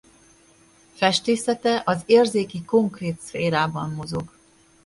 [0.93, 4.31] Festészete az érzéki-konkrét szférában mozog.